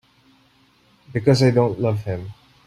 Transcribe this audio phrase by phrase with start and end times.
[1.13, 2.33] Because I don't love him.